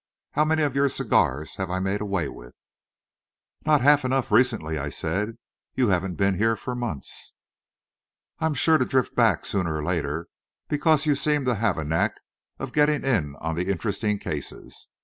[0.31, 2.55] How many of your cigars have I made away with?"
[3.67, 5.37] "Not half enough recently," I said.
[5.75, 7.35] "You haven't been here for months."
[8.39, 10.25] "I'm sure to drift back, sooner or later,
[10.67, 12.15] because you seem to have a knack
[12.57, 14.87] of getting in on the interesting cases.